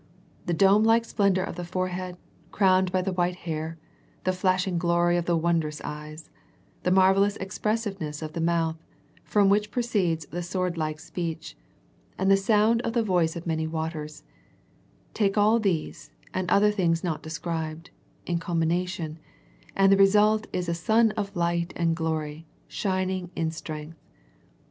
[0.47, 2.17] The dome like splendour oFlhe forehead,
[2.49, 3.77] crowned by the white hair,
[4.23, 6.31] the flashing glory of the wondrous eyes,
[6.81, 8.83] the marvellous expressiveness of the mouth,
[9.23, 11.55] from which proceeds the sword like speech,
[12.17, 14.23] and the sound of the voice of many waters;
[15.13, 17.91] take all these, and other things not de scribed,
[18.25, 19.19] in combination,
[19.75, 23.99] and the result is a sun of light and glory, shining in strength.